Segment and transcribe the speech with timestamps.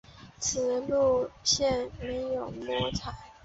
[0.39, 3.13] 此条路线没有摸彩